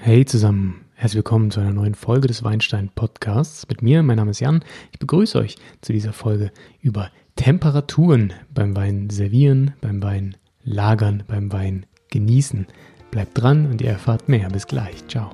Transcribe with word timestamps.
Hey 0.00 0.24
zusammen, 0.24 0.84
herzlich 0.94 1.18
willkommen 1.18 1.50
zu 1.50 1.60
einer 1.60 1.72
neuen 1.72 1.94
Folge 1.94 2.26
des 2.26 2.42
Weinstein 2.42 2.90
Podcasts 2.94 3.66
mit 3.68 3.80
mir. 3.80 4.02
Mein 4.02 4.16
Name 4.16 4.32
ist 4.32 4.40
Jan. 4.40 4.62
Ich 4.92 4.98
begrüße 4.98 5.38
euch 5.38 5.56
zu 5.80 5.92
dieser 5.92 6.12
Folge 6.12 6.50
über 6.82 7.10
Temperaturen 7.36 8.32
beim 8.52 8.76
Wein 8.76 9.08
servieren, 9.08 9.72
beim 9.80 10.02
Wein 10.02 10.36
lagern, 10.64 11.22
beim 11.26 11.52
Wein 11.52 11.86
genießen. 12.10 12.66
Bleibt 13.12 13.40
dran 13.40 13.66
und 13.66 13.80
ihr 13.80 13.90
erfahrt 13.90 14.28
mehr. 14.28 14.48
Bis 14.48 14.66
gleich. 14.66 15.06
Ciao. 15.08 15.30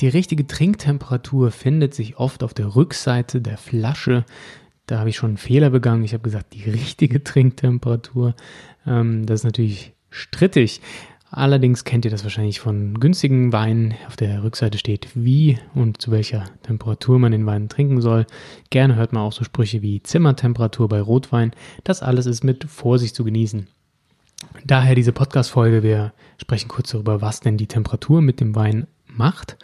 Die 0.00 0.08
richtige 0.08 0.46
Trinktemperatur 0.46 1.50
findet 1.50 1.94
sich 1.94 2.18
oft 2.18 2.42
auf 2.42 2.54
der 2.54 2.76
Rückseite 2.76 3.40
der 3.40 3.56
Flasche. 3.56 4.24
Da 4.86 4.98
habe 4.98 5.08
ich 5.08 5.16
schon 5.16 5.30
einen 5.30 5.36
Fehler 5.36 5.70
begangen. 5.70 6.04
Ich 6.04 6.12
habe 6.12 6.22
gesagt, 6.22 6.54
die 6.54 6.70
richtige 6.70 7.24
Trinktemperatur. 7.24 8.34
Ähm, 8.86 9.26
das 9.26 9.40
ist 9.40 9.44
natürlich 9.44 9.92
strittig. 10.10 10.80
Allerdings 11.30 11.84
kennt 11.84 12.04
ihr 12.04 12.10
das 12.10 12.22
wahrscheinlich 12.22 12.60
von 12.60 13.00
günstigen 13.00 13.52
Weinen. 13.52 13.94
Auf 14.06 14.16
der 14.16 14.44
Rückseite 14.44 14.78
steht, 14.78 15.08
wie 15.14 15.58
und 15.74 16.00
zu 16.00 16.10
welcher 16.10 16.44
Temperatur 16.62 17.18
man 17.18 17.32
den 17.32 17.46
Wein 17.46 17.68
trinken 17.68 18.00
soll. 18.00 18.26
Gerne 18.70 18.94
hört 18.94 19.12
man 19.12 19.22
auch 19.22 19.32
so 19.32 19.44
Sprüche 19.44 19.82
wie 19.82 20.02
Zimmertemperatur 20.02 20.88
bei 20.88 21.00
Rotwein. 21.00 21.50
Das 21.82 22.02
alles 22.02 22.26
ist 22.26 22.44
mit 22.44 22.64
Vorsicht 22.64 23.16
zu 23.16 23.24
genießen. 23.24 23.66
Daher 24.64 24.94
diese 24.94 25.12
Podcast-Folge. 25.12 25.82
Wir 25.82 26.12
sprechen 26.40 26.68
kurz 26.68 26.90
darüber, 26.90 27.20
was 27.20 27.40
denn 27.40 27.56
die 27.56 27.66
Temperatur 27.66 28.22
mit 28.22 28.40
dem 28.40 28.54
Wein 28.54 28.86
macht. 29.08 29.56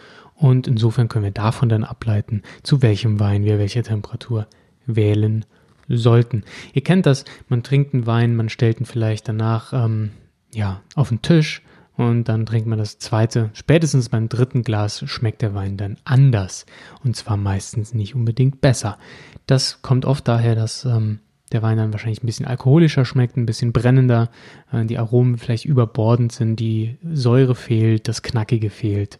Und 0.42 0.66
insofern 0.66 1.06
können 1.06 1.24
wir 1.24 1.30
davon 1.30 1.68
dann 1.68 1.84
ableiten, 1.84 2.42
zu 2.64 2.82
welchem 2.82 3.20
Wein 3.20 3.44
wir 3.44 3.60
welche 3.60 3.84
Temperatur 3.84 4.48
wählen 4.86 5.44
sollten. 5.88 6.42
Ihr 6.72 6.82
kennt 6.82 7.06
das, 7.06 7.24
man 7.48 7.62
trinkt 7.62 7.94
einen 7.94 8.08
Wein, 8.08 8.34
man 8.34 8.48
stellt 8.48 8.80
ihn 8.80 8.86
vielleicht 8.86 9.28
danach 9.28 9.72
ähm, 9.72 10.10
ja, 10.52 10.80
auf 10.96 11.10
den 11.10 11.22
Tisch 11.22 11.62
und 11.96 12.24
dann 12.24 12.44
trinkt 12.44 12.66
man 12.66 12.80
das 12.80 12.98
zweite. 12.98 13.50
Spätestens 13.52 14.08
beim 14.08 14.28
dritten 14.28 14.64
Glas 14.64 15.04
schmeckt 15.08 15.42
der 15.42 15.54
Wein 15.54 15.76
dann 15.76 15.96
anders 16.02 16.66
und 17.04 17.14
zwar 17.14 17.36
meistens 17.36 17.94
nicht 17.94 18.16
unbedingt 18.16 18.60
besser. 18.60 18.98
Das 19.46 19.80
kommt 19.80 20.04
oft 20.04 20.26
daher, 20.26 20.56
dass 20.56 20.84
ähm, 20.84 21.20
der 21.52 21.62
Wein 21.62 21.78
dann 21.78 21.92
wahrscheinlich 21.92 22.22
ein 22.22 22.26
bisschen 22.26 22.46
alkoholischer 22.46 23.04
schmeckt, 23.04 23.36
ein 23.36 23.46
bisschen 23.46 23.72
brennender, 23.72 24.30
äh, 24.72 24.84
die 24.84 24.98
Aromen 24.98 25.38
vielleicht 25.38 25.64
überbordend 25.64 26.32
sind, 26.32 26.56
die 26.56 26.96
Säure 27.12 27.54
fehlt, 27.54 28.08
das 28.08 28.22
Knackige 28.22 28.70
fehlt. 28.70 29.18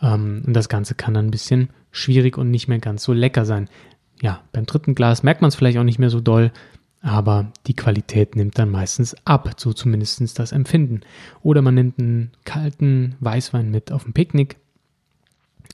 Ähm, 0.00 0.42
und 0.46 0.54
das 0.54 0.68
Ganze 0.68 0.94
kann 0.94 1.14
dann 1.14 1.26
ein 1.26 1.30
bisschen 1.30 1.70
schwierig 1.90 2.38
und 2.38 2.50
nicht 2.50 2.68
mehr 2.68 2.78
ganz 2.78 3.04
so 3.04 3.12
lecker 3.12 3.44
sein. 3.44 3.68
Ja, 4.20 4.40
beim 4.52 4.66
dritten 4.66 4.94
Glas 4.94 5.22
merkt 5.22 5.42
man 5.42 5.48
es 5.48 5.54
vielleicht 5.54 5.78
auch 5.78 5.84
nicht 5.84 5.98
mehr 5.98 6.10
so 6.10 6.20
doll, 6.20 6.52
aber 7.02 7.52
die 7.66 7.74
Qualität 7.74 8.36
nimmt 8.36 8.58
dann 8.58 8.70
meistens 8.70 9.16
ab, 9.24 9.50
so 9.56 9.72
zumindest 9.72 10.38
das 10.38 10.52
Empfinden. 10.52 11.00
Oder 11.42 11.60
man 11.60 11.74
nimmt 11.74 11.98
einen 11.98 12.30
kalten 12.44 13.16
Weißwein 13.20 13.70
mit 13.70 13.90
auf 13.90 14.06
ein 14.06 14.12
Picknick 14.12 14.56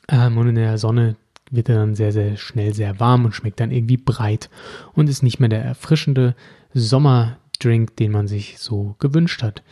ähm, 0.09 0.39
und 0.39 0.49
in 0.49 0.55
der 0.55 0.79
Sonne 0.79 1.17
wird 1.51 1.69
er 1.69 1.77
dann 1.77 1.95
sehr, 1.95 2.13
sehr 2.13 2.37
schnell 2.37 2.75
sehr 2.75 3.01
warm 3.01 3.25
und 3.25 3.35
schmeckt 3.35 3.61
dann 3.61 3.71
irgendwie 3.71 3.97
breit 3.97 4.51
und 4.95 5.09
ist 5.09 5.23
nicht 5.23 5.41
mehr 5.41 5.49
der 5.49 5.65
erfrischende 5.65 6.35
Sommerdrink, 6.75 7.97
den 7.97 8.13
man 8.13 8.29
sich 8.29 8.59
so 8.59 8.97
gewünscht 8.99 9.43
hat. 9.43 9.63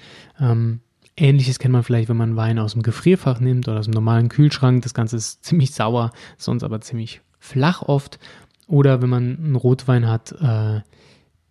Ähm, 0.41 0.81
Ähnliches 1.17 1.59
kennt 1.59 1.73
man 1.73 1.83
vielleicht, 1.83 2.09
wenn 2.09 2.17
man 2.17 2.37
Wein 2.37 2.59
aus 2.59 2.75
dem 2.75 2.83
Gefrierfach 2.83 3.41
nimmt 3.41 3.69
oder 3.69 3.79
aus 3.79 3.87
dem 3.87 3.95
normalen 3.95 4.29
Kühlschrank. 4.29 4.83
Das 4.83 4.95
Ganze 4.95 5.17
ist 5.17 5.45
ziemlich 5.45 5.73
sauer, 5.73 6.11
sonst 6.37 6.63
aber 6.63 6.81
ziemlich 6.81 7.21
flach 7.39 7.83
oft. 7.83 8.19
Oder 8.69 9.01
wenn 9.01 9.09
man 9.09 9.37
einen 9.37 9.57
Rotwein 9.57 10.09
hat, 10.09 10.33
äh, 10.33 10.81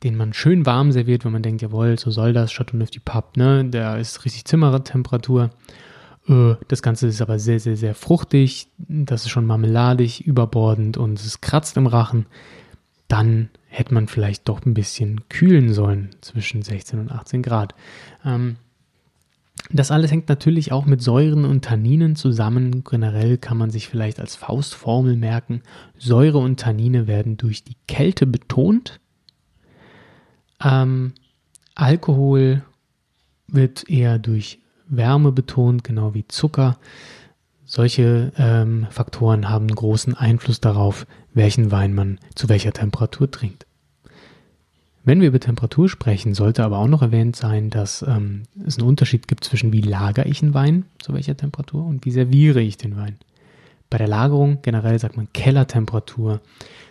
den 0.04 0.18
man 0.18 0.34
schön 0.34 0.66
warm 0.66 0.92
serviert, 0.92 1.26
wenn 1.26 1.32
man 1.32 1.42
denkt, 1.42 1.62
jawohl, 1.62 1.98
so 1.98 2.12
soll 2.12 2.34
das, 2.34 2.52
Chateau 2.52 2.78
Neuf 2.78 2.92
du 2.92 3.00
Pape, 3.00 3.40
ne? 3.40 3.66
Der 3.66 3.98
ist 3.98 4.26
richtig 4.26 4.46
Zimmertemperatur. 4.46 5.46
Äh, 5.46 5.50
das 6.28 6.82
Ganze 6.82 7.08
ist 7.08 7.22
aber 7.22 7.38
sehr, 7.38 7.60
sehr, 7.60 7.78
sehr 7.78 7.94
fruchtig. 7.94 8.68
Das 8.78 9.24
ist 9.24 9.30
schon 9.30 9.46
marmeladig, 9.46 10.26
überbordend 10.26 10.98
und 10.98 11.20
es 11.20 11.42
kratzt 11.42 11.78
im 11.78 11.86
Rachen. 11.86 12.26
Dann 13.08 13.50
hätte 13.68 13.94
man 13.94 14.08
vielleicht 14.08 14.50
doch 14.50 14.66
ein 14.66 14.74
bisschen 14.74 15.28
kühlen 15.30 15.74
sollen 15.74 16.10
zwischen 16.22 16.64
16 16.64 17.00
und 17.00 17.12
18 17.12 17.44
Grad. 17.44 17.76
Ähm, 18.24 18.56
das 19.72 19.92
alles 19.92 20.12
hängt 20.12 20.30
natürlich 20.30 20.72
auch 20.72 20.86
mit 20.86 21.02
Säuren 21.02 21.46
und 21.46 21.66
Tanninen 21.66 22.16
zusammen. 22.16 22.84
Generell 22.84 23.38
kann 23.38 23.58
man 23.58 23.70
sich 23.70 23.88
vielleicht 23.88 24.20
als 24.20 24.36
Faustformel 24.36 25.16
merken, 25.16 25.62
Säure 25.98 26.40
und 26.40 26.60
Tannine 26.60 27.08
werden 27.08 27.38
durch 27.38 27.64
die 27.64 27.78
Kälte 27.88 28.26
betont. 28.26 29.00
Ähm, 30.64 31.14
Alkohol 31.76 32.64
wird 33.48 33.88
eher 33.90 34.18
durch 34.18 34.60
Wärme 34.88 35.32
betont, 35.32 35.84
genau 35.84 36.14
wie 36.14 36.28
Zucker. 36.28 36.78
Solche 37.66 38.32
ähm, 38.38 38.88
Faktoren 38.90 39.50
haben 39.50 39.68
großen 39.68 40.14
Einfluss 40.14 40.62
darauf, 40.62 41.08
welchen 41.34 41.72
Wein 41.72 41.94
man 41.94 42.20
zu 42.36 42.48
welcher 42.48 42.74
Temperatur 42.74 43.30
trinkt. 43.30 43.66
Wenn 45.04 45.22
wir 45.22 45.28
über 45.28 45.40
Temperatur 45.40 45.88
sprechen, 45.88 46.34
sollte 46.34 46.64
aber 46.64 46.80
auch 46.80 46.88
noch 46.88 47.04
erwähnt 47.04 47.36
sein, 47.36 47.70
dass 47.70 48.04
ähm, 48.08 48.44
es 48.66 48.78
einen 48.78 48.88
Unterschied 48.88 49.28
gibt 49.28 49.44
zwischen 49.44 49.72
wie 49.72 49.82
lagere 49.82 50.28
ich 50.28 50.42
einen 50.42 50.56
Wein 50.56 50.86
zu 51.00 51.14
welcher 51.14 51.38
Temperatur 51.38 51.86
und 51.86 52.06
wie 52.06 52.12
serviere 52.12 52.60
ich 52.62 52.78
den 52.78 52.98
Wein. 52.98 53.18
Bei 53.92 54.00
der 54.00 54.08
Lagerung 54.08 54.60
generell 54.64 54.98
sagt 54.98 55.16
man 55.16 55.32
Kellertemperatur. 55.32 56.42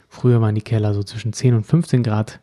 Früher 0.09 0.41
waren 0.41 0.55
die 0.55 0.63
Keller 0.63 0.95
so 0.95 1.03
zwischen 1.03 1.33
10 1.33 1.55
und 1.55 1.65
15 1.65 2.05
Grad 2.05 2.39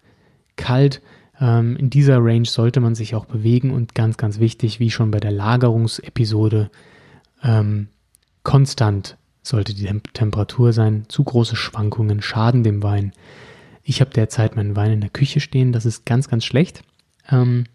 kalt. 0.58 1.02
Ähm, 1.42 1.76
in 1.76 1.90
dieser 1.90 2.20
Range 2.24 2.46
sollte 2.46 2.80
man 2.80 2.94
sich 2.96 3.16
auch 3.16 3.26
bewegen 3.26 3.72
und 3.72 3.96
ganz, 3.96 4.16
ganz 4.16 4.40
wichtig, 4.40 4.80
wie 4.80 4.92
schon 4.92 5.12
bei 5.12 5.20
der 5.20 5.32
Lagerungsepisode, 5.32 6.70
ähm, 7.44 7.88
konstant 8.44 9.18
sollte 9.42 9.74
die 9.74 9.86
Tem 9.86 10.04
Temperatur 10.14 10.72
sein. 10.72 11.06
Zu 11.10 11.24
große 11.24 11.56
Schwankungen 11.56 12.22
schaden 12.22 12.64
dem 12.64 12.84
Wein. 12.84 13.12
Ich 13.84 14.00
habe 14.00 14.12
derzeit 14.12 14.56
meinen 14.56 14.76
Wein 14.76 14.92
in 14.92 15.02
der 15.02 15.10
Küche 15.10 15.40
stehen, 15.40 15.72
das 15.72 15.88
ist 15.88 16.06
ganz, 16.06 16.30
ganz 16.30 16.46
schlecht. 16.46 16.84
Ähm, 17.30 17.66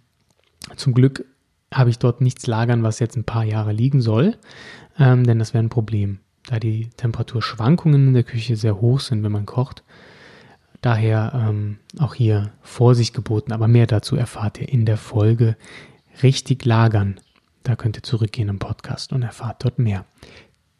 zum 0.76 0.94
Glück 0.94 1.24
habe 1.74 1.90
ich 1.90 1.98
dort 1.98 2.20
nichts 2.20 2.46
lagern, 2.46 2.84
was 2.84 3.00
jetzt 3.00 3.16
ein 3.16 3.24
paar 3.24 3.44
Jahre 3.44 3.72
liegen 3.72 4.00
soll, 4.00 4.36
ähm, 4.98 5.24
denn 5.24 5.40
das 5.40 5.52
wäre 5.52 5.64
ein 5.64 5.68
Problem, 5.68 6.20
da 6.46 6.60
die 6.60 6.90
Temperaturschwankungen 6.96 8.08
in 8.08 8.14
der 8.14 8.22
Küche 8.22 8.54
sehr 8.54 8.80
hoch 8.80 9.00
sind, 9.00 9.24
wenn 9.24 9.32
man 9.32 9.46
kocht. 9.46 9.82
Daher 10.86 11.32
ähm, 11.34 11.78
auch 11.98 12.14
hier 12.14 12.52
Vorsicht 12.62 13.12
geboten, 13.12 13.50
aber 13.50 13.66
mehr 13.66 13.88
dazu 13.88 14.14
erfahrt 14.14 14.60
ihr 14.60 14.68
in 14.68 14.86
der 14.86 14.96
Folge 14.96 15.56
Richtig 16.22 16.64
lagern. 16.64 17.16
Da 17.64 17.74
könnt 17.74 17.96
ihr 17.98 18.04
zurückgehen 18.04 18.48
im 18.48 18.60
Podcast 18.60 19.12
und 19.12 19.22
erfahrt 19.22 19.64
dort 19.64 19.80
mehr. 19.80 20.04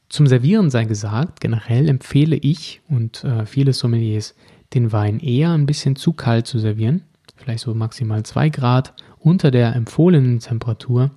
Zum 0.09 0.29
Servieren 0.29 0.71
sei 0.71 0.85
gesagt, 0.85 1.41
generell 1.41 1.89
empfehle 1.89 2.37
ich 2.37 2.83
und 2.89 3.25
äh, 3.25 3.47
viele 3.47 3.73
Sommeliers 3.73 4.37
den 4.75 4.93
Wein 4.93 5.19
eher 5.19 5.51
ein 5.51 5.67
bisschen 5.67 5.97
zu 5.97 6.13
kalt 6.13 6.47
zu 6.47 6.61
servieren, 6.61 7.03
vielleicht 7.35 7.65
so 7.65 7.75
maximal 7.75 8.23
2 8.23 8.51
Grad 8.51 8.95
unter 9.19 9.51
der 9.51 9.75
empfohlenen 9.75 10.39
Temperatur, 10.39 11.11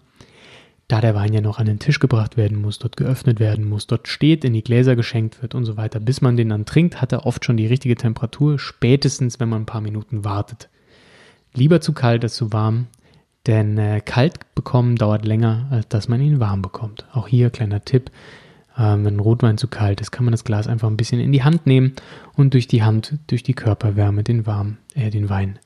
da 0.89 1.01
der 1.01 1.13
Wein 1.13 1.33
ja 1.33 1.39
noch 1.39 1.59
an 1.59 1.67
den 1.67 1.77
Tisch 1.77 1.99
gebracht 1.99 2.35
werden 2.35 2.59
muss, 2.59 2.79
dort 2.79 2.97
geöffnet 2.97 3.39
werden 3.39 3.69
muss, 3.69 3.85
dort 3.85 4.07
steht, 4.07 4.43
in 4.43 4.53
die 4.53 4.63
Gläser 4.63 4.95
geschenkt 4.95 5.41
wird 5.41 5.53
und 5.53 5.63
so 5.63 5.77
weiter. 5.77 5.99
Bis 5.99 6.19
man 6.19 6.35
den 6.35 6.49
dann 6.49 6.65
trinkt, 6.65 6.99
hat 6.99 7.13
er 7.13 7.27
oft 7.27 7.45
schon 7.45 7.57
die 7.57 7.67
richtige 7.67 7.95
Temperatur, 7.95 8.57
spätestens 8.57 9.39
wenn 9.39 9.49
man 9.49 9.61
ein 9.61 9.67
paar 9.67 9.81
Minuten 9.81 10.25
wartet. 10.25 10.67
Lieber 11.53 11.79
zu 11.79 11.93
kalt 11.93 12.23
als 12.23 12.35
zu 12.35 12.51
warm, 12.51 12.87
denn 13.45 13.77
äh, 13.77 14.01
kalt 14.03 14.55
bekommen 14.55 14.95
dauert 14.95 15.25
länger, 15.25 15.67
als 15.69 15.87
dass 15.89 16.07
man 16.07 16.21
ihn 16.21 16.39
warm 16.39 16.63
bekommt. 16.63 17.05
Auch 17.13 17.27
hier 17.27 17.51
kleiner 17.51 17.85
Tipp. 17.85 18.09
Ähm, 18.75 19.05
wenn 19.05 19.19
Rotwein 19.19 19.59
zu 19.59 19.67
kalt 19.67 20.01
ist, 20.01 20.09
kann 20.09 20.25
man 20.25 20.31
das 20.31 20.43
Glas 20.43 20.67
einfach 20.67 20.87
ein 20.87 20.97
bisschen 20.97 21.19
in 21.19 21.31
die 21.31 21.43
Hand 21.43 21.67
nehmen 21.67 21.93
und 22.35 22.55
durch 22.55 22.67
die 22.67 22.81
Hand, 22.81 23.19
durch 23.27 23.43
die 23.43 23.53
Körperwärme 23.53 24.23
den, 24.23 24.47
warm, 24.47 24.77
äh, 24.95 25.11
den 25.11 25.29
Wein 25.29 25.59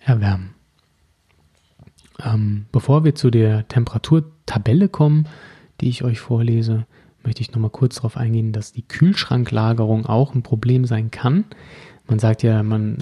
erwärmen. 0.00 0.55
Ähm, 2.24 2.66
bevor 2.72 3.04
wir 3.04 3.14
zu 3.14 3.30
der 3.30 3.68
Temperaturtabelle 3.68 4.88
kommen, 4.88 5.26
die 5.80 5.88
ich 5.88 6.04
euch 6.04 6.20
vorlese, 6.20 6.86
möchte 7.24 7.42
ich 7.42 7.52
nochmal 7.52 7.70
kurz 7.70 7.96
darauf 7.96 8.16
eingehen, 8.16 8.52
dass 8.52 8.72
die 8.72 8.86
Kühlschranklagerung 8.86 10.06
auch 10.06 10.34
ein 10.34 10.42
Problem 10.42 10.84
sein 10.84 11.10
kann. 11.10 11.44
Man 12.08 12.18
sagt 12.18 12.42
ja, 12.42 12.62
man 12.62 12.98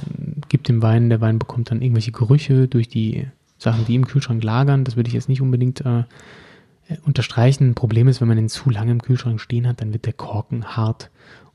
gibt 0.48 0.68
dem 0.68 0.82
Wein, 0.82 1.10
der 1.10 1.20
Wein 1.20 1.38
bekommt 1.38 1.70
dann 1.70 1.82
irgendwelche 1.82 2.12
Gerüche 2.12 2.68
durch 2.68 2.88
die 2.88 3.26
Sachen, 3.58 3.84
die 3.84 3.94
im 3.94 4.06
Kühlschrank 4.06 4.42
lagern. 4.42 4.84
Das 4.84 4.96
würde 4.96 5.08
ich 5.08 5.14
jetzt 5.14 5.28
nicht 5.28 5.42
unbedingt 5.42 5.82
äh, 5.82 6.04
unterstreichen. 7.04 7.74
Problem 7.74 8.08
ist, 8.08 8.20
wenn 8.20 8.28
man 8.28 8.38
den 8.38 8.48
zu 8.48 8.70
lange 8.70 8.92
im 8.92 9.02
Kühlschrank 9.02 9.40
stehen 9.40 9.66
hat, 9.66 9.80
dann 9.80 9.92
wird 9.92 10.06
der 10.06 10.14
Korken 10.14 10.76
hart 10.76 11.10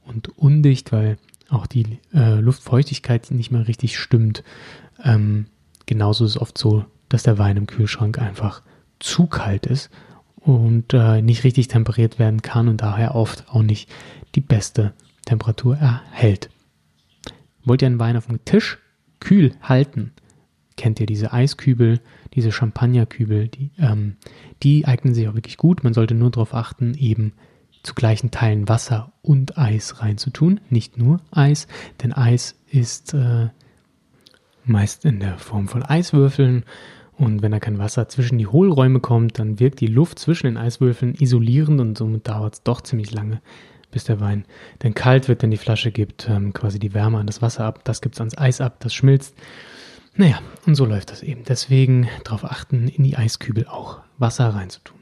und 0.05 0.37
undicht, 0.37 0.91
weil 0.91 1.17
auch 1.49 1.65
die 1.65 1.97
äh, 2.13 2.39
Luftfeuchtigkeit 2.39 3.31
nicht 3.31 3.51
mehr 3.51 3.67
richtig 3.67 3.97
stimmt. 3.97 4.43
Ähm, 5.03 5.47
genauso 5.87 6.25
ist 6.25 6.31
es 6.31 6.41
oft 6.41 6.57
so, 6.57 6.85
dass 7.09 7.23
der 7.23 7.37
Wein 7.37 7.57
im 7.57 7.67
Kühlschrank 7.67 8.19
einfach 8.19 8.61
zu 8.99 9.27
kalt 9.27 9.65
ist 9.65 9.89
und 10.35 10.93
äh, 10.93 11.21
nicht 11.21 11.43
richtig 11.43 11.67
temperiert 11.67 12.19
werden 12.19 12.41
kann 12.41 12.67
und 12.67 12.81
daher 12.81 13.15
oft 13.15 13.45
auch 13.49 13.61
nicht 13.61 13.89
die 14.35 14.41
beste 14.41 14.93
Temperatur 15.25 15.77
erhält. 15.77 16.49
Wollt 17.63 17.81
ihr 17.81 17.87
einen 17.87 17.99
Wein 17.99 18.17
auf 18.17 18.27
dem 18.27 18.43
Tisch 18.45 18.79
kühl 19.19 19.53
halten? 19.61 20.13
Kennt 20.77 20.99
ihr 20.99 21.05
diese 21.05 21.33
Eiskübel, 21.33 21.99
diese 22.33 22.51
Champagnerkübel? 22.51 23.49
Die, 23.49 23.71
ähm, 23.79 24.15
die 24.63 24.87
eignen 24.87 25.13
sich 25.13 25.27
auch 25.27 25.35
wirklich 25.35 25.57
gut. 25.57 25.83
Man 25.83 25.93
sollte 25.93 26.15
nur 26.15 26.31
darauf 26.31 26.53
achten, 26.53 26.93
eben 26.93 27.33
zu 27.83 27.93
gleichen 27.93 28.31
Teilen 28.31 28.69
Wasser 28.69 29.11
und 29.21 29.57
Eis 29.57 30.01
reinzutun. 30.01 30.61
Nicht 30.69 30.97
nur 30.97 31.21
Eis, 31.31 31.67
denn 32.01 32.13
Eis 32.13 32.55
ist 32.71 33.13
äh, 33.13 33.49
meist 34.63 35.05
in 35.05 35.19
der 35.19 35.37
Form 35.37 35.67
von 35.67 35.83
Eiswürfeln. 35.83 36.63
Und 37.19 37.41
wenn 37.41 37.51
da 37.51 37.59
kein 37.59 37.79
Wasser 37.79 38.07
zwischen 38.07 38.37
die 38.37 38.47
Hohlräume 38.47 39.01
kommt, 39.01 39.39
dann 39.39 39.59
wirkt 39.59 39.81
die 39.81 39.87
Luft 39.87 40.19
zwischen 40.19 40.47
den 40.47 40.55
Eiswürfeln 40.55 41.15
isolierend 41.15 41.81
und 41.81 41.97
somit 41.97 42.29
dauert 42.29 42.53
es 42.53 42.63
doch 42.63 42.79
ziemlich 42.79 43.11
lange, 43.11 43.41
bis 43.91 44.05
der 44.05 44.21
Wein 44.21 44.45
dann 44.79 44.93
kalt 44.93 45.27
wird, 45.27 45.41
denn 45.41 45.51
die 45.51 45.57
Flasche 45.57 45.91
gibt 45.91 46.29
ähm, 46.29 46.53
quasi 46.53 46.79
die 46.79 46.93
Wärme 46.93 47.17
an 47.17 47.27
das 47.27 47.41
Wasser 47.41 47.65
ab, 47.65 47.83
das 47.83 47.99
gibt 47.99 48.15
es 48.15 48.21
ans 48.21 48.37
Eis 48.37 48.61
ab, 48.61 48.77
das 48.79 48.93
schmilzt. 48.93 49.35
Naja, 50.15 50.39
und 50.65 50.75
so 50.75 50.85
läuft 50.85 51.11
das 51.11 51.21
eben. 51.21 51.43
Deswegen 51.43 52.07
darauf 52.23 52.45
achten, 52.45 52.87
in 52.87 53.03
die 53.03 53.17
Eiskübel 53.17 53.67
auch 53.67 53.99
Wasser 54.17 54.47
reinzutun. 54.55 54.97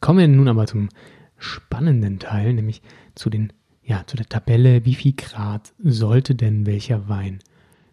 Kommen 0.00 0.18
wir 0.18 0.26
nun 0.26 0.48
aber 0.48 0.66
zum 0.66 0.88
spannenden 1.38 2.18
Teil, 2.18 2.54
nämlich 2.54 2.82
zu 3.14 3.30
den, 3.30 3.52
ja, 3.84 4.02
zu 4.04 4.16
der 4.16 4.28
Tabelle, 4.28 4.84
wie 4.84 4.96
viel 4.96 5.12
Grad 5.12 5.74
sollte 5.78 6.34
denn 6.34 6.66
welcher 6.66 7.08
Wein 7.08 7.38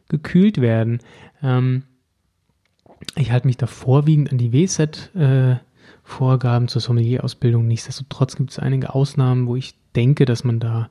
gekühlt 0.09 0.59
werden. 0.59 1.01
Ähm, 1.44 1.83
ich 3.15 3.31
halte 3.31 3.48
mich 3.48 3.57
da 3.57 3.68
vorwiegend 3.68 4.31
an 4.31 4.38
die 4.38 4.53
WSET-Vorgaben 4.53 6.65
äh, 6.65 6.69
zur 6.69 6.81
Sommelier-Ausbildung. 6.81 7.68
Nichtsdestotrotz 7.68 8.36
gibt 8.36 8.51
es 8.51 8.59
einige 8.59 8.94
Ausnahmen, 8.94 9.48
wo 9.48 9.56
ich 9.56 9.75
denke, 9.95 10.25
dass 10.25 10.44
man 10.44 10.59
da 10.59 10.89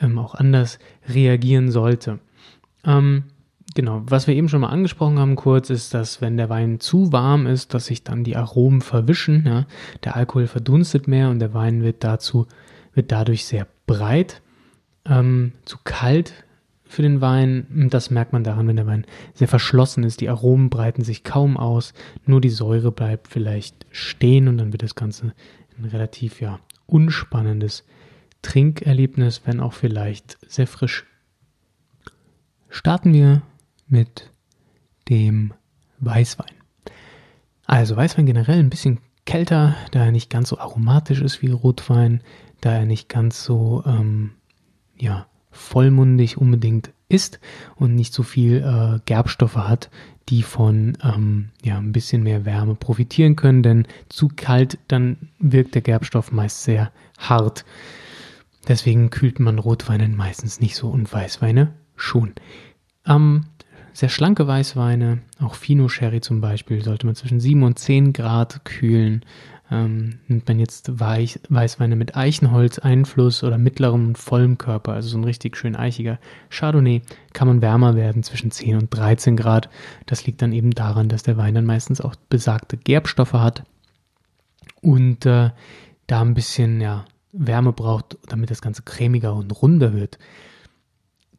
ähm, 0.00 0.18
auch 0.18 0.34
anders 0.34 0.78
reagieren 1.08 1.70
sollte. 1.70 2.18
Ähm, 2.84 3.24
Genau, 3.74 4.02
was 4.06 4.28
wir 4.28 4.36
eben 4.36 4.48
schon 4.48 4.60
mal 4.60 4.68
angesprochen 4.68 5.18
haben 5.18 5.34
kurz, 5.34 5.68
ist, 5.68 5.94
dass 5.94 6.20
wenn 6.20 6.36
der 6.36 6.48
Wein 6.48 6.78
zu 6.78 7.12
warm 7.12 7.48
ist, 7.48 7.74
dass 7.74 7.86
sich 7.86 8.04
dann 8.04 8.22
die 8.22 8.36
Aromen 8.36 8.80
verwischen, 8.80 9.44
ja, 9.46 9.66
der 10.04 10.14
Alkohol 10.14 10.46
verdunstet 10.46 11.08
mehr 11.08 11.28
und 11.28 11.40
der 11.40 11.54
Wein 11.54 11.82
wird 11.82 12.04
dazu, 12.04 12.46
wird 12.94 13.10
dadurch 13.10 13.44
sehr 13.44 13.66
breit, 13.86 14.42
ähm, 15.06 15.52
zu 15.64 15.78
kalt 15.82 16.44
für 16.84 17.02
den 17.02 17.20
Wein. 17.20 17.88
Das 17.90 18.10
merkt 18.10 18.32
man 18.32 18.44
daran, 18.44 18.68
wenn 18.68 18.76
der 18.76 18.86
Wein 18.86 19.06
sehr 19.34 19.48
verschlossen 19.48 20.04
ist. 20.04 20.20
Die 20.20 20.28
Aromen 20.28 20.70
breiten 20.70 21.02
sich 21.02 21.24
kaum 21.24 21.56
aus, 21.56 21.94
nur 22.26 22.40
die 22.40 22.50
Säure 22.50 22.92
bleibt 22.92 23.28
vielleicht 23.28 23.86
stehen 23.90 24.48
und 24.48 24.58
dann 24.58 24.72
wird 24.72 24.82
das 24.82 24.94
Ganze 24.94 25.34
ein 25.78 25.84
relativ 25.86 26.40
ja 26.40 26.60
unspannendes 26.86 27.84
Trinkerlebnis, 28.42 29.42
wenn 29.44 29.60
auch 29.60 29.72
vielleicht 29.72 30.38
sehr 30.46 30.66
frisch. 30.66 31.06
Starten 32.68 33.12
wir 33.12 33.42
mit 33.88 34.30
dem 35.08 35.54
Weißwein. 36.00 36.54
Also 37.66 37.96
Weißwein 37.96 38.26
generell 38.26 38.58
ein 38.58 38.70
bisschen 38.70 39.00
kälter, 39.24 39.74
da 39.90 40.04
er 40.04 40.12
nicht 40.12 40.28
ganz 40.28 40.50
so 40.50 40.58
aromatisch 40.58 41.20
ist 41.20 41.40
wie 41.40 41.50
Rotwein, 41.50 42.20
da 42.60 42.72
er 42.72 42.84
nicht 42.84 43.08
ganz 43.08 43.42
so 43.42 43.82
ähm, 43.86 44.32
ja, 44.96 45.26
vollmundig 45.54 46.36
unbedingt 46.36 46.92
ist 47.08 47.40
und 47.76 47.94
nicht 47.94 48.12
so 48.12 48.22
viel 48.22 48.56
äh, 48.56 49.00
Gerbstoffe 49.06 49.56
hat, 49.56 49.90
die 50.28 50.42
von 50.42 50.96
ähm, 51.02 51.50
ja, 51.62 51.78
ein 51.78 51.92
bisschen 51.92 52.22
mehr 52.22 52.44
Wärme 52.44 52.74
profitieren 52.74 53.36
können, 53.36 53.62
denn 53.62 53.86
zu 54.08 54.28
kalt, 54.28 54.78
dann 54.88 55.28
wirkt 55.38 55.74
der 55.74 55.82
Gerbstoff 55.82 56.32
meist 56.32 56.64
sehr 56.64 56.90
hart. 57.18 57.64
Deswegen 58.66 59.10
kühlt 59.10 59.40
man 59.40 59.58
Rotweine 59.58 60.08
meistens 60.08 60.60
nicht 60.60 60.76
so 60.76 60.88
und 60.88 61.12
Weißweine 61.12 61.74
schon. 61.96 62.32
Ähm, 63.06 63.44
sehr 63.92 64.08
schlanke 64.08 64.46
Weißweine, 64.46 65.20
auch 65.40 65.54
Fino 65.54 65.88
Sherry 65.88 66.20
zum 66.20 66.40
Beispiel, 66.40 66.82
sollte 66.82 67.06
man 67.06 67.14
zwischen 67.14 67.38
7 67.38 67.62
und 67.62 67.78
10 67.78 68.12
Grad 68.12 68.64
kühlen. 68.64 69.24
Ähm, 69.70 70.18
nimmt 70.28 70.46
man 70.46 70.58
jetzt 70.58 71.00
Weich, 71.00 71.40
Weißweine 71.48 71.96
mit 71.96 72.16
Eichenholz-Einfluss 72.16 73.42
oder 73.42 73.56
mittlerem 73.56 74.08
und 74.08 74.18
vollem 74.18 74.58
Körper, 74.58 74.92
also 74.92 75.08
so 75.08 75.16
ein 75.16 75.24
richtig 75.24 75.56
schön 75.56 75.74
eichiger 75.74 76.18
Chardonnay, 76.50 77.00
kann 77.32 77.48
man 77.48 77.62
wärmer 77.62 77.96
werden 77.96 78.22
zwischen 78.22 78.50
10 78.50 78.76
und 78.76 78.90
13 78.90 79.36
Grad. 79.36 79.70
Das 80.04 80.26
liegt 80.26 80.42
dann 80.42 80.52
eben 80.52 80.72
daran, 80.72 81.08
dass 81.08 81.22
der 81.22 81.38
Wein 81.38 81.54
dann 81.54 81.64
meistens 81.64 82.02
auch 82.02 82.14
besagte 82.28 82.76
Gerbstoffe 82.76 83.32
hat 83.32 83.64
und 84.82 85.24
äh, 85.24 85.50
da 86.06 86.20
ein 86.20 86.34
bisschen 86.34 86.82
ja, 86.82 87.06
Wärme 87.32 87.72
braucht, 87.72 88.18
damit 88.28 88.50
das 88.50 88.60
Ganze 88.60 88.82
cremiger 88.82 89.34
und 89.34 89.50
runder 89.62 89.94
wird. 89.94 90.18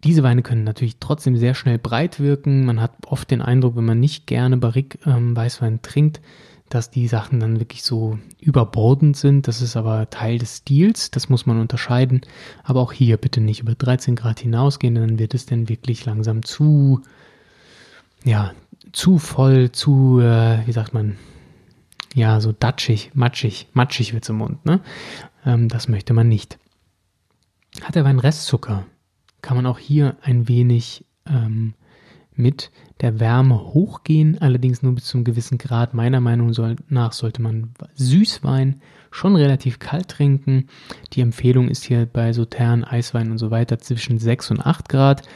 Diese 0.04 0.24
Weine 0.24 0.42
können 0.42 0.63
natürlich 0.63 0.98
trotzdem 1.00 1.38
sehr 1.38 1.54
schnell 1.54 1.80
breit 1.80 2.19
wirken. 2.19 2.66
Man 2.66 2.81
hat 2.81 2.92
oft 3.07 3.30
den 3.31 3.42
Eindruck, 3.42 3.75
wenn 3.75 3.86
man 3.86 4.00
nicht 4.00 4.27
gerne 4.27 4.57
Barrique 4.57 5.00
ähm, 5.06 5.36
Weißwein 5.36 5.81
trinkt, 5.81 6.22
dass 6.70 6.90
die 6.90 7.08
Sachen 7.08 7.40
dann 7.40 7.60
wirklich 7.60 7.84
so 7.84 8.18
überbordend 8.40 9.16
sind. 9.18 9.48
Das 9.48 9.62
ist 9.62 9.78
aber 9.78 10.10
Teil 10.10 10.38
des 10.38 10.58
Stils, 10.58 11.12
das 11.12 11.30
muss 11.30 11.46
man 11.46 11.60
unterscheiden. 11.60 12.22
Aber 12.64 12.82
auch 12.82 12.92
hier 12.92 13.18
bitte 13.18 13.42
nicht 13.42 13.62
über 13.62 13.76
13 13.76 14.16
Grad 14.16 14.40
hinausgehen, 14.40 14.96
dann 14.96 15.20
wird 15.20 15.34
es 15.34 15.46
dann 15.46 15.70
wirklich 15.70 16.06
langsam 16.06 16.44
zu, 16.44 17.02
ja, 18.24 18.54
zu 18.92 19.20
voll, 19.20 19.72
zu, 19.72 20.20
äh, 20.20 20.66
wie 20.66 20.72
sagt 20.72 20.94
man, 20.94 21.18
ja, 22.14 22.40
so 22.40 22.52
datschig, 22.52 23.12
matschig, 23.14 23.68
matschig 23.74 24.14
wird 24.14 24.24
es 24.24 24.30
im 24.30 24.38
Mund, 24.38 24.66
ne? 24.66 24.80
Ähm, 25.46 25.68
das 25.68 25.88
möchte 25.88 26.14
man 26.14 26.30
nicht. 26.30 26.58
Hat 27.82 27.96
der 27.96 28.06
Wein 28.06 28.20
Restzucker? 28.20 28.86
kann 29.46 29.58
man 29.58 29.68
auch 29.68 29.78
hier 29.78 30.18
ein 30.24 30.48
wenig 30.48 31.06
ähm, 31.28 31.76
mit 32.36 32.72
der 33.02 33.20
Wärme 33.20 33.74
hochgehen, 33.74 34.42
allerdings 34.42 34.82
nur 34.84 34.96
bis 34.96 35.06
zu 35.06 35.18
einem 35.18 35.26
gewissen 35.26 35.58
Grad. 35.58 35.94
Meiner 35.94 36.22
Meinung 36.22 36.54
nach 36.90 37.14
sollte 37.14 37.42
man 37.42 37.74
Süßwein 37.96 38.82
schon 39.12 39.36
relativ 39.36 39.80
kalt 39.80 40.10
trinken. 40.10 40.68
Die 41.13 41.22
Empfehlung 41.22 41.70
ist 41.70 41.84
hier 41.84 42.06
bei 42.06 42.34
Sautern, 42.34 42.84
Eiswein 42.84 43.32
und 43.32 43.38
so 43.38 43.51
weiter 43.51 43.80
zwischen 43.80 44.20
6 44.20 44.51
und 44.51 44.65
8 44.65 44.89
Grad. 44.89 45.27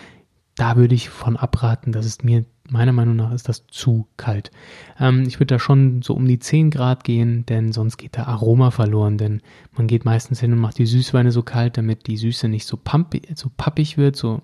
Da 0.55 0.75
würde 0.75 0.95
ich 0.95 1.07
von 1.07 1.37
abraten, 1.37 1.93
das 1.93 2.05
ist 2.05 2.25
mir, 2.25 2.43
meiner 2.69 2.91
Meinung 2.91 3.15
nach, 3.15 3.31
ist 3.31 3.47
das 3.47 3.65
zu 3.67 4.07
kalt. 4.17 4.51
Ähm, 4.99 5.23
ich 5.25 5.39
würde 5.39 5.55
da 5.55 5.59
schon 5.59 6.01
so 6.01 6.13
um 6.13 6.27
die 6.27 6.39
10 6.39 6.69
Grad 6.69 7.05
gehen, 7.05 7.45
denn 7.45 7.71
sonst 7.71 7.95
geht 7.95 8.17
der 8.17 8.27
Aroma 8.27 8.69
verloren, 8.69 9.17
denn 9.17 9.41
man 9.71 9.87
geht 9.87 10.03
meistens 10.03 10.41
hin 10.41 10.51
und 10.51 10.59
macht 10.59 10.77
die 10.77 10.85
Süßweine 10.85 11.31
so 11.31 11.43
kalt, 11.43 11.77
damit 11.77 12.07
die 12.07 12.17
Süße 12.17 12.49
nicht 12.49 12.65
so, 12.65 12.75
pumpig, 12.75 13.29
so 13.35 13.49
pappig 13.55 13.97
wird, 13.97 14.17
so 14.17 14.41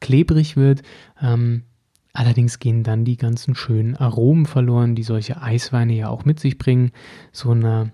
klebrig 0.00 0.56
wird. 0.56 0.82
Ähm, 1.20 1.64
allerdings 2.12 2.58
gehen 2.58 2.82
dann 2.82 3.04
die 3.04 3.16
ganzen 3.16 3.54
schönen 3.54 3.96
Aromen 3.96 4.46
verloren, 4.46 4.94
die 4.94 5.02
solche 5.02 5.40
Eisweine 5.40 5.94
ja 5.94 6.08
auch 6.08 6.24
mit 6.24 6.40
sich 6.40 6.58
bringen. 6.58 6.92
So, 7.32 7.50
eine, 7.50 7.92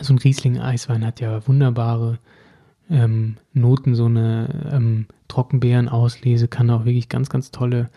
so 0.00 0.14
ein 0.14 0.18
Riesling-Eiswein 0.18 1.04
hat 1.04 1.20
ja 1.20 1.46
wunderbare 1.46 2.18
ähm, 2.90 3.36
Noten, 3.52 3.94
so 3.94 4.06
eine 4.06 4.70
ähm, 4.72 5.06
Trockenbeerenauslese 5.28 6.48
kann 6.48 6.70
auch 6.70 6.86
wirklich 6.86 7.08
ganz, 7.08 7.28
ganz 7.28 7.50
tolle 7.50 7.90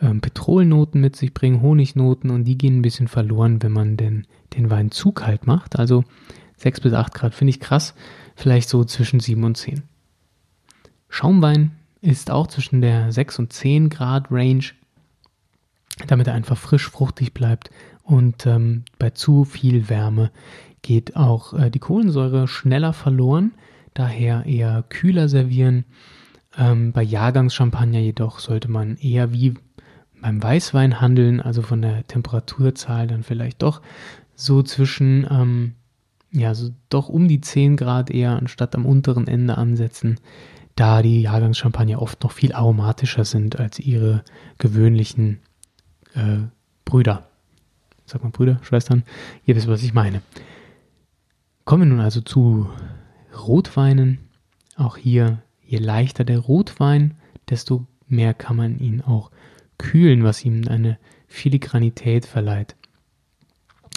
ähm, 0.00 0.20
Petrolnoten 0.20 1.00
mit 1.00 1.14
sich 1.16 1.32
bringen, 1.32 1.62
Honignoten 1.62 2.30
und 2.30 2.44
die 2.44 2.58
gehen 2.58 2.78
ein 2.78 2.82
bisschen 2.82 3.08
verloren, 3.08 3.62
wenn 3.62 3.72
man 3.72 3.96
den, 3.96 4.26
den 4.56 4.68
Wein 4.68 4.90
zu 4.90 5.12
kalt 5.12 5.46
macht. 5.46 5.78
Also 5.78 6.04
6 6.56 6.80
bis 6.80 6.92
8 6.92 7.14
Grad 7.14 7.34
finde 7.34 7.50
ich 7.50 7.60
krass, 7.60 7.94
vielleicht 8.34 8.68
so 8.68 8.84
zwischen 8.84 9.20
7 9.20 9.42
und 9.44 9.56
10. 9.56 9.82
Schaumwein 11.08 11.72
ist 12.02 12.30
auch 12.30 12.48
zwischen 12.48 12.82
der 12.82 13.10
6 13.10 13.38
und 13.38 13.52
10 13.52 13.88
Grad 13.88 14.26
Range, 14.30 14.64
damit 16.06 16.26
er 16.26 16.34
einfach 16.34 16.58
frisch 16.58 16.90
fruchtig 16.90 17.32
bleibt 17.32 17.70
und 18.02 18.46
ähm, 18.46 18.84
bei 18.98 19.10
zu 19.10 19.44
viel 19.44 19.88
Wärme 19.88 20.30
geht 20.82 21.16
auch 21.16 21.54
äh, 21.54 21.70
die 21.70 21.78
Kohlensäure 21.78 22.48
schneller 22.48 22.92
verloren 22.92 23.52
daher 23.94 24.46
eher 24.46 24.84
kühler 24.88 25.28
servieren. 25.28 25.84
Ähm, 26.56 26.92
bei 26.92 27.02
Jahrgangschampagner 27.02 27.98
jedoch 27.98 28.38
sollte 28.38 28.70
man 28.70 28.96
eher 28.96 29.32
wie 29.32 29.54
beim 30.20 30.42
Weißwein 30.42 31.00
handeln, 31.00 31.40
also 31.40 31.62
von 31.62 31.82
der 31.82 32.06
Temperaturzahl 32.06 33.06
dann 33.06 33.22
vielleicht 33.22 33.62
doch 33.62 33.82
so 34.34 34.62
zwischen, 34.62 35.26
ähm, 35.30 35.74
ja, 36.30 36.54
so 36.54 36.70
doch 36.88 37.08
um 37.08 37.28
die 37.28 37.40
10 37.40 37.76
Grad 37.76 38.10
eher 38.10 38.36
anstatt 38.36 38.74
am 38.74 38.86
unteren 38.86 39.26
Ende 39.26 39.58
ansetzen, 39.58 40.18
da 40.76 41.02
die 41.02 41.22
Jahrgangschampagner 41.22 42.00
oft 42.00 42.22
noch 42.22 42.32
viel 42.32 42.52
aromatischer 42.52 43.24
sind 43.24 43.58
als 43.58 43.78
ihre 43.78 44.24
gewöhnlichen 44.58 45.40
äh, 46.14 46.38
Brüder, 46.84 47.28
sag 48.06 48.22
mal 48.22 48.30
Brüder, 48.30 48.58
Schwestern, 48.62 49.04
ihr 49.44 49.56
wisst, 49.56 49.68
was 49.68 49.82
ich 49.82 49.94
meine. 49.94 50.22
Kommen 51.64 51.82
wir 51.82 51.96
nun 51.96 52.00
also 52.00 52.20
zu 52.20 52.68
Rotweinen. 53.46 54.18
Auch 54.76 54.96
hier, 54.96 55.42
je 55.64 55.78
leichter 55.78 56.24
der 56.24 56.38
Rotwein, 56.38 57.14
desto 57.48 57.86
mehr 58.08 58.34
kann 58.34 58.56
man 58.56 58.78
ihn 58.78 59.00
auch 59.00 59.30
kühlen, 59.78 60.24
was 60.24 60.44
ihm 60.44 60.66
eine 60.68 60.98
Filigranität 61.26 62.26
verleiht. 62.26 62.76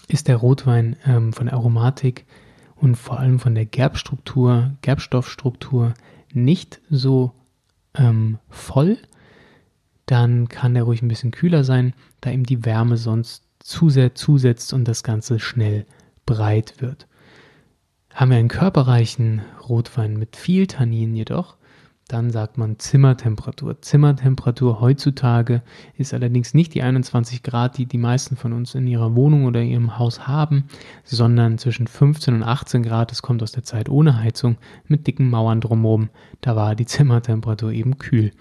Ist 0.08 0.28
der 0.28 0.38
Rotwein 0.38 0.96
ähm, 1.06 1.34
von 1.34 1.48
der 1.48 1.56
Aromatik 1.56 2.26
und 2.76 2.96
vor 2.96 3.20
allem 3.20 3.40
von 3.40 3.56
der 3.56 3.66
Gerbstruktur, 3.66 4.76
Gerbstoffstruktur 4.82 5.94
nicht 6.36 6.82
so 6.90 7.34
ähm, 7.96 8.40
voll, 8.50 8.98
dann 10.06 10.50
kann 10.50 10.74
der 10.74 10.84
ruhig 10.84 11.02
ein 11.02 11.08
bisschen 11.08 11.32
kühler 11.32 11.64
sein, 11.64 11.94
da 12.22 12.30
ihm 12.30 12.46
die 12.46 12.66
Wärme 12.66 12.98
sonst 12.98 13.44
zu 13.60 13.90
sehr 13.90 14.14
zusetzt 14.14 14.74
und 14.74 14.88
das 14.88 15.04
Ganze 15.04 15.40
schnell 15.40 15.86
breit 16.26 16.76
wird. 16.80 17.08
Haben 18.14 18.32
wir 18.32 18.38
einen 18.38 18.48
körperreichen 18.48 19.42
Rotwein 19.68 20.18
mit 20.18 20.36
viel 20.36 20.68
Tannin 20.68 21.16
jedoch, 21.16 21.58
dann 22.08 22.30
sagt 22.30 22.60
man 22.60 22.78
Zimmertemperatur. 22.78 23.82
Zimmertemperatur 23.82 24.80
heutzutage 24.80 25.64
ist 25.98 26.14
allerdings 26.14 26.54
nicht 26.54 26.76
die 26.76 26.84
21 26.84 27.42
Grad, 27.42 27.80
die 27.80 27.88
die 27.88 27.98
meisten 27.98 28.36
von 28.36 28.54
uns 28.54 28.76
in 28.76 28.86
ihrer 28.86 29.16
Wohnung 29.16 29.46
oder 29.46 29.64
ihrem 29.64 29.98
Haus 29.98 30.28
haben, 30.28 30.66
sondern 31.04 31.58
zwischen 31.58 31.88
15 31.88 32.36
und 32.36 32.44
18 32.44 32.84
Grad. 32.84 33.10
Das 33.10 33.24
kommt 33.24 33.42
aus 33.42 33.54
der 33.54 33.64
Zeit 33.64 33.90
ohne 33.90 34.20
Heizung 34.20 34.58
mit 34.88 35.08
dicken 35.08 35.32
Mauern 35.32 35.62
drumherum. 35.62 36.10
Da 36.42 36.56
war 36.56 36.76
die 36.76 36.86
Zimmertemperatur 36.86 37.72
eben 37.72 37.98
kühl. 37.98 38.32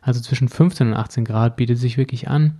Also 0.00 0.20
zwischen 0.20 0.48
15 0.48 0.88
und 0.88 0.94
18 0.94 1.26
Grad 1.26 1.56
bietet 1.56 1.76
sich 1.76 1.98
wirklich 1.98 2.28
an. 2.28 2.58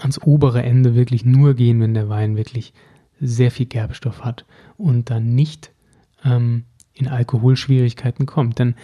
Ans 0.00 0.22
obere 0.22 0.62
Ende 0.62 0.94
wirklich 0.94 1.26
nur 1.26 1.52
gehen, 1.52 1.80
wenn 1.80 1.92
der 1.92 2.08
Wein 2.08 2.36
wirklich 2.36 2.72
sehr 3.20 3.50
viel 3.50 3.66
Gerbstoff 3.66 4.24
hat 4.24 4.46
und 4.78 5.10
dann 5.10 5.34
nicht 5.34 5.70
ähm, 6.24 6.64
in 6.98 7.08
Alkoholschwierigkeiten 7.08 8.26
kommt. 8.26 8.58
Denn 8.58 8.74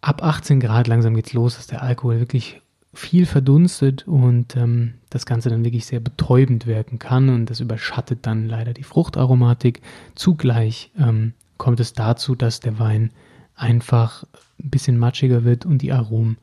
ab 0.00 0.22
18 0.22 0.60
Grad 0.60 0.86
langsam 0.86 1.14
geht 1.14 1.26
es 1.26 1.32
los, 1.32 1.56
dass 1.56 1.66
der 1.66 1.82
Alkohol 1.82 2.20
wirklich 2.20 2.60
viel 2.92 3.26
verdunstet 3.26 4.06
und 4.06 4.56
ähm, 4.56 4.94
das 5.10 5.26
Ganze 5.26 5.50
dann 5.50 5.64
wirklich 5.64 5.86
sehr 5.86 6.00
betäubend 6.00 6.66
wirken 6.66 6.98
kann 6.98 7.28
und 7.28 7.50
das 7.50 7.60
überschattet 7.60 8.20
dann 8.22 8.48
leider 8.48 8.72
die 8.72 8.84
Fruchtaromatik. 8.84 9.82
Zugleich 10.14 10.90
ähm, 10.98 11.32
kommt 11.56 11.80
es 11.80 11.92
dazu, 11.92 12.34
dass 12.34 12.60
der 12.60 12.78
Wein 12.78 13.10
einfach 13.56 14.24
ein 14.62 14.70
bisschen 14.70 14.98
matschiger 14.98 15.44
wird 15.44 15.66
und 15.66 15.78
die 15.78 15.92
Aromen 15.92 16.38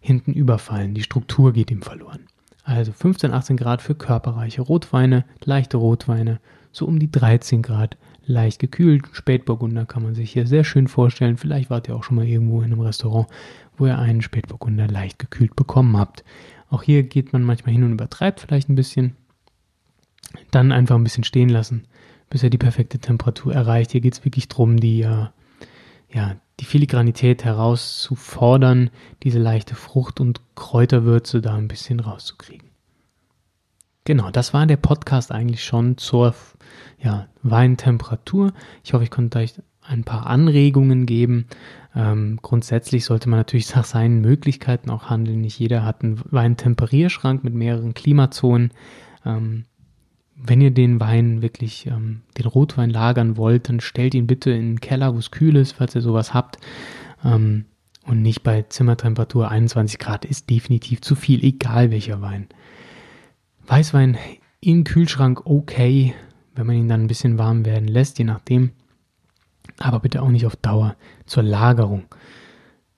hinten 0.00 0.32
überfallen. 0.32 0.94
Die 0.94 1.02
Struktur 1.02 1.52
geht 1.52 1.70
ihm 1.70 1.82
verloren. 1.82 2.26
Also 2.62 2.92
15, 2.92 3.32
18 3.32 3.56
Grad 3.56 3.82
für 3.82 3.94
körperreiche 3.94 4.62
Rotweine, 4.62 5.24
leichte 5.44 5.76
Rotweine, 5.76 6.40
so 6.72 6.86
um 6.86 6.98
die 6.98 7.10
13 7.10 7.62
Grad 7.62 7.96
leicht 8.26 8.58
gekühlt. 8.58 9.04
Spätburgunder 9.12 9.86
kann 9.86 10.02
man 10.02 10.14
sich 10.14 10.32
hier 10.32 10.46
sehr 10.46 10.64
schön 10.64 10.88
vorstellen. 10.88 11.36
Vielleicht 11.36 11.70
wart 11.70 11.88
ihr 11.88 11.96
auch 11.96 12.04
schon 12.04 12.16
mal 12.16 12.26
irgendwo 12.26 12.60
in 12.60 12.72
einem 12.72 12.80
Restaurant, 12.80 13.28
wo 13.76 13.86
ihr 13.86 13.98
einen 13.98 14.22
Spätburgunder 14.22 14.88
leicht 14.88 15.18
gekühlt 15.18 15.56
bekommen 15.56 15.96
habt. 15.96 16.24
Auch 16.68 16.82
hier 16.82 17.04
geht 17.04 17.32
man 17.32 17.42
manchmal 17.42 17.72
hin 17.72 17.84
und 17.84 17.92
übertreibt 17.92 18.40
vielleicht 18.40 18.68
ein 18.68 18.74
bisschen. 18.74 19.16
Dann 20.50 20.72
einfach 20.72 20.96
ein 20.96 21.04
bisschen 21.04 21.24
stehen 21.24 21.48
lassen, 21.48 21.84
bis 22.28 22.42
er 22.42 22.50
die 22.50 22.58
perfekte 22.58 22.98
Temperatur 22.98 23.54
erreicht. 23.54 23.92
Hier 23.92 24.00
geht 24.00 24.14
es 24.14 24.24
wirklich 24.24 24.48
darum, 24.48 24.76
die, 24.78 25.02
äh, 25.02 25.26
ja, 26.12 26.36
die 26.60 26.64
Filigranität 26.64 27.44
herauszufordern, 27.44 28.90
diese 29.22 29.38
leichte 29.38 29.74
Frucht- 29.74 30.20
und 30.20 30.40
Kräuterwürze 30.54 31.40
da 31.40 31.54
ein 31.54 31.68
bisschen 31.68 32.00
rauszukriegen. 32.00 32.65
Genau, 34.06 34.30
das 34.30 34.54
war 34.54 34.64
der 34.66 34.76
Podcast 34.76 35.32
eigentlich 35.32 35.64
schon 35.64 35.98
zur 35.98 36.32
ja, 37.02 37.26
Weintemperatur. 37.42 38.52
Ich 38.84 38.92
hoffe, 38.94 39.02
ich 39.02 39.10
konnte 39.10 39.40
euch 39.40 39.54
ein 39.82 40.04
paar 40.04 40.26
Anregungen 40.26 41.06
geben. 41.06 41.46
Ähm, 41.92 42.38
grundsätzlich 42.40 43.04
sollte 43.04 43.28
man 43.28 43.40
natürlich 43.40 43.74
nach 43.74 43.84
seinen 43.84 44.20
Möglichkeiten 44.20 44.90
auch 44.90 45.10
handeln. 45.10 45.40
Nicht 45.40 45.58
jeder 45.58 45.84
hat 45.84 46.04
einen 46.04 46.20
Weintemperierschrank 46.30 47.42
mit 47.42 47.54
mehreren 47.54 47.94
Klimazonen. 47.94 48.70
Ähm, 49.24 49.64
wenn 50.36 50.60
ihr 50.60 50.70
den 50.70 51.00
Wein 51.00 51.42
wirklich, 51.42 51.88
ähm, 51.88 52.22
den 52.38 52.46
Rotwein 52.46 52.90
lagern 52.90 53.36
wollt, 53.36 53.68
dann 53.68 53.80
stellt 53.80 54.14
ihn 54.14 54.28
bitte 54.28 54.52
in 54.52 54.74
den 54.74 54.80
Keller, 54.80 55.14
wo 55.14 55.18
es 55.18 55.32
kühl 55.32 55.56
ist, 55.56 55.72
falls 55.72 55.96
ihr 55.96 56.02
sowas 56.02 56.32
habt. 56.32 56.58
Ähm, 57.24 57.64
und 58.04 58.22
nicht 58.22 58.44
bei 58.44 58.62
Zimmertemperatur 58.62 59.50
21 59.50 59.98
Grad 59.98 60.24
ist 60.24 60.48
definitiv 60.48 61.00
zu 61.00 61.16
viel, 61.16 61.42
egal 61.42 61.90
welcher 61.90 62.22
Wein. 62.22 62.46
Weißwein 63.66 64.16
im 64.60 64.84
Kühlschrank 64.84 65.42
okay, 65.44 66.14
wenn 66.54 66.66
man 66.66 66.76
ihn 66.76 66.88
dann 66.88 67.02
ein 67.02 67.08
bisschen 67.08 67.38
warm 67.38 67.64
werden 67.64 67.88
lässt, 67.88 68.18
je 68.18 68.24
nachdem. 68.24 68.70
Aber 69.78 70.00
bitte 70.00 70.22
auch 70.22 70.28
nicht 70.28 70.46
auf 70.46 70.56
Dauer 70.56 70.96
zur 71.26 71.42
Lagerung. 71.42 72.04